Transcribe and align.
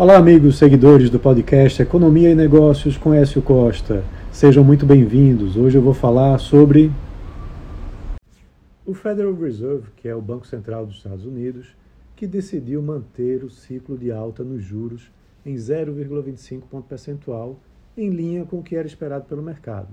Olá, 0.00 0.16
amigos 0.16 0.56
seguidores 0.56 1.10
do 1.10 1.20
podcast 1.20 1.82
Economia 1.82 2.30
e 2.30 2.34
Negócios 2.34 2.96
com 2.96 3.12
Écio 3.12 3.42
Costa. 3.42 4.02
Sejam 4.32 4.64
muito 4.64 4.86
bem-vindos. 4.86 5.58
Hoje 5.58 5.76
eu 5.76 5.82
vou 5.82 5.92
falar 5.92 6.38
sobre 6.38 6.90
o 8.86 8.94
Federal 8.94 9.34
Reserve, 9.34 9.90
que 9.94 10.08
é 10.08 10.14
o 10.14 10.22
Banco 10.22 10.46
Central 10.46 10.86
dos 10.86 10.96
Estados 10.96 11.26
Unidos, 11.26 11.76
que 12.16 12.26
decidiu 12.26 12.80
manter 12.80 13.44
o 13.44 13.50
ciclo 13.50 13.98
de 13.98 14.10
alta 14.10 14.42
nos 14.42 14.62
juros 14.62 15.12
em 15.44 15.54
0,25 15.54 16.62
ponto 16.62 16.88
percentual, 16.88 17.60
em 17.94 18.08
linha 18.08 18.46
com 18.46 18.60
o 18.60 18.62
que 18.62 18.76
era 18.76 18.88
esperado 18.88 19.26
pelo 19.26 19.42
mercado. 19.42 19.88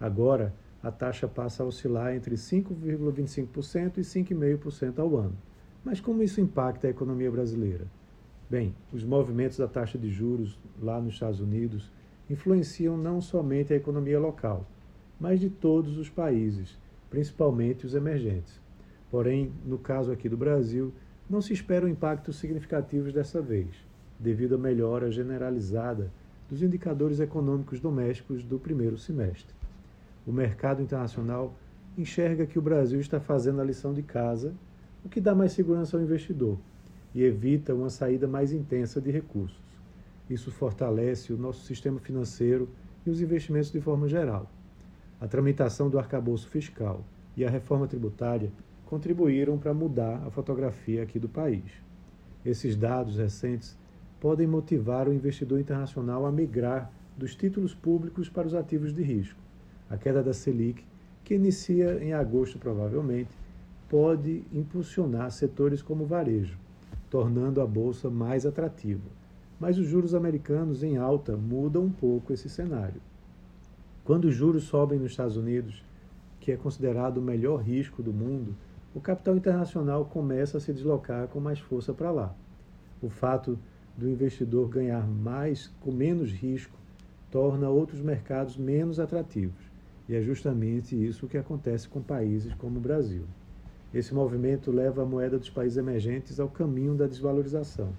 Agora, 0.00 0.52
a 0.82 0.90
taxa 0.90 1.28
passa 1.28 1.62
a 1.62 1.66
oscilar 1.66 2.12
entre 2.16 2.34
5,25% 2.34 3.98
e 3.98 4.00
5,5% 4.00 4.98
ao 4.98 5.16
ano. 5.16 5.36
Mas 5.84 6.00
como 6.00 6.24
isso 6.24 6.40
impacta 6.40 6.88
a 6.88 6.90
economia 6.90 7.30
brasileira? 7.30 7.84
Bem, 8.54 8.72
os 8.92 9.02
movimentos 9.02 9.58
da 9.58 9.66
taxa 9.66 9.98
de 9.98 10.08
juros 10.08 10.56
lá 10.80 11.00
nos 11.00 11.14
Estados 11.14 11.40
Unidos 11.40 11.90
influenciam 12.30 12.96
não 12.96 13.20
somente 13.20 13.72
a 13.72 13.76
economia 13.76 14.20
local, 14.20 14.64
mas 15.18 15.40
de 15.40 15.50
todos 15.50 15.98
os 15.98 16.08
países, 16.08 16.78
principalmente 17.10 17.84
os 17.84 17.96
emergentes. 17.96 18.60
Porém, 19.10 19.50
no 19.66 19.76
caso 19.76 20.12
aqui 20.12 20.28
do 20.28 20.36
Brasil, 20.36 20.94
não 21.28 21.40
se 21.40 21.52
esperam 21.52 21.88
impactos 21.88 22.36
significativos 22.36 23.12
dessa 23.12 23.42
vez, 23.42 23.74
devido 24.20 24.54
à 24.54 24.58
melhora 24.58 25.10
generalizada 25.10 26.12
dos 26.48 26.62
indicadores 26.62 27.18
econômicos 27.18 27.80
domésticos 27.80 28.44
do 28.44 28.56
primeiro 28.56 28.96
semestre. 28.96 29.52
O 30.24 30.30
mercado 30.30 30.80
internacional 30.80 31.52
enxerga 31.98 32.46
que 32.46 32.60
o 32.60 32.62
Brasil 32.62 33.00
está 33.00 33.18
fazendo 33.18 33.60
a 33.60 33.64
lição 33.64 33.92
de 33.92 34.04
casa, 34.04 34.54
o 35.04 35.08
que 35.08 35.20
dá 35.20 35.34
mais 35.34 35.50
segurança 35.50 35.96
ao 35.96 36.02
investidor 36.04 36.56
e 37.14 37.22
evita 37.22 37.74
uma 37.74 37.88
saída 37.88 38.26
mais 38.26 38.52
intensa 38.52 39.00
de 39.00 39.10
recursos. 39.10 39.62
Isso 40.28 40.50
fortalece 40.50 41.32
o 41.32 41.36
nosso 41.36 41.64
sistema 41.64 42.00
financeiro 42.00 42.68
e 43.06 43.10
os 43.10 43.20
investimentos 43.20 43.70
de 43.70 43.80
forma 43.80 44.08
geral. 44.08 44.50
A 45.20 45.28
tramitação 45.28 45.88
do 45.88 45.98
arcabouço 45.98 46.48
fiscal 46.48 47.04
e 47.36 47.44
a 47.44 47.50
reforma 47.50 47.86
tributária 47.86 48.50
contribuíram 48.86 49.58
para 49.58 49.74
mudar 49.74 50.22
a 50.26 50.30
fotografia 50.30 51.02
aqui 51.02 51.18
do 51.18 51.28
país. 51.28 51.64
Esses 52.44 52.76
dados 52.76 53.16
recentes 53.16 53.76
podem 54.20 54.46
motivar 54.46 55.08
o 55.08 55.12
investidor 55.12 55.60
internacional 55.60 56.26
a 56.26 56.32
migrar 56.32 56.90
dos 57.16 57.34
títulos 57.34 57.74
públicos 57.74 58.28
para 58.28 58.46
os 58.46 58.54
ativos 58.54 58.92
de 58.92 59.02
risco. 59.02 59.38
A 59.88 59.96
queda 59.96 60.22
da 60.22 60.32
Selic, 60.32 60.84
que 61.22 61.34
inicia 61.34 62.02
em 62.02 62.12
agosto 62.12 62.58
provavelmente, 62.58 63.30
pode 63.88 64.42
impulsionar 64.52 65.30
setores 65.30 65.82
como 65.82 66.04
varejo, 66.04 66.58
tornando 67.14 67.60
a 67.60 67.66
bolsa 67.66 68.10
mais 68.10 68.44
atrativa. 68.44 69.08
Mas 69.60 69.78
os 69.78 69.86
juros 69.86 70.16
americanos 70.16 70.82
em 70.82 70.96
alta 70.96 71.36
mudam 71.36 71.84
um 71.84 71.92
pouco 71.92 72.32
esse 72.32 72.48
cenário. 72.48 73.00
Quando 74.04 74.24
os 74.24 74.34
juros 74.34 74.64
sobem 74.64 74.98
nos 74.98 75.12
Estados 75.12 75.36
Unidos, 75.36 75.84
que 76.40 76.50
é 76.50 76.56
considerado 76.56 77.18
o 77.18 77.22
melhor 77.22 77.62
risco 77.62 78.02
do 78.02 78.12
mundo, 78.12 78.56
o 78.92 79.00
capital 79.00 79.36
internacional 79.36 80.04
começa 80.06 80.58
a 80.58 80.60
se 80.60 80.72
deslocar 80.72 81.28
com 81.28 81.38
mais 81.38 81.60
força 81.60 81.94
para 81.94 82.10
lá. 82.10 82.34
O 83.00 83.08
fato 83.08 83.56
do 83.96 84.10
investidor 84.10 84.68
ganhar 84.68 85.06
mais 85.06 85.68
com 85.82 85.92
menos 85.92 86.32
risco 86.32 86.76
torna 87.30 87.68
outros 87.68 88.00
mercados 88.00 88.56
menos 88.56 88.98
atrativos. 88.98 89.70
E 90.08 90.16
é 90.16 90.20
justamente 90.20 90.96
isso 90.96 91.28
que 91.28 91.38
acontece 91.38 91.88
com 91.88 92.02
países 92.02 92.52
como 92.54 92.78
o 92.78 92.82
Brasil. 92.82 93.22
Esse 93.94 94.12
movimento 94.12 94.72
leva 94.72 95.02
a 95.02 95.06
moeda 95.06 95.38
dos 95.38 95.48
países 95.48 95.78
emergentes 95.78 96.40
ao 96.40 96.48
caminho 96.48 96.96
da 96.96 97.06
desvalorização. 97.06 97.90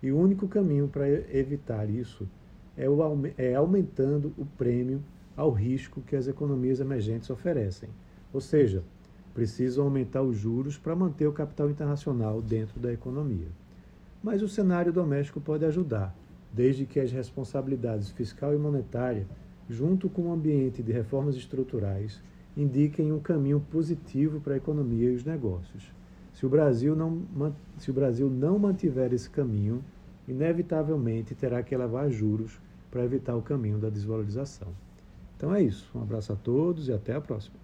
E 0.00 0.12
o 0.12 0.16
único 0.16 0.46
caminho 0.46 0.86
para 0.86 1.08
evitar 1.08 1.90
isso 1.90 2.28
é, 2.76 2.88
o, 2.88 3.00
é 3.36 3.56
aumentando 3.56 4.32
o 4.38 4.46
prêmio 4.46 5.02
ao 5.36 5.50
risco 5.50 6.00
que 6.02 6.14
as 6.14 6.28
economias 6.28 6.78
emergentes 6.78 7.28
oferecem. 7.30 7.88
Ou 8.32 8.40
seja, 8.40 8.84
precisam 9.34 9.84
aumentar 9.84 10.22
os 10.22 10.36
juros 10.36 10.78
para 10.78 10.94
manter 10.94 11.26
o 11.26 11.32
capital 11.32 11.68
internacional 11.68 12.40
dentro 12.40 12.78
da 12.78 12.92
economia. 12.92 13.48
Mas 14.22 14.42
o 14.42 14.48
cenário 14.48 14.92
doméstico 14.92 15.40
pode 15.40 15.64
ajudar, 15.64 16.14
desde 16.52 16.86
que 16.86 17.00
as 17.00 17.10
responsabilidades 17.10 18.10
fiscal 18.10 18.54
e 18.54 18.58
monetária, 18.58 19.26
junto 19.68 20.08
com 20.08 20.28
o 20.28 20.32
ambiente 20.32 20.80
de 20.82 20.92
reformas 20.92 21.34
estruturais, 21.34 22.20
indiquem 22.56 23.12
um 23.12 23.20
caminho 23.20 23.60
positivo 23.70 24.40
para 24.40 24.54
a 24.54 24.56
economia 24.56 25.10
e 25.10 25.14
os 25.14 25.24
negócios. 25.24 25.92
Se 26.32 26.46
o 26.46 26.48
Brasil 26.48 26.96
não, 26.96 27.22
se 27.78 27.90
o 27.90 27.94
Brasil 27.94 28.30
não 28.30 28.58
mantiver 28.58 29.12
esse 29.12 29.28
caminho, 29.28 29.84
inevitavelmente 30.26 31.34
terá 31.34 31.62
que 31.62 31.74
elevar 31.74 32.10
juros 32.10 32.58
para 32.90 33.04
evitar 33.04 33.36
o 33.36 33.42
caminho 33.42 33.78
da 33.78 33.88
desvalorização. 33.88 34.68
Então 35.36 35.54
é 35.54 35.62
isso. 35.62 35.90
Um 35.94 36.02
abraço 36.02 36.32
a 36.32 36.36
todos 36.36 36.88
e 36.88 36.92
até 36.92 37.14
a 37.14 37.20
próxima. 37.20 37.56